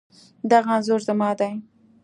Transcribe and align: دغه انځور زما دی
دغه 0.51 0.69
انځور 0.75 1.01
زما 1.07 1.29
دی 1.39 1.51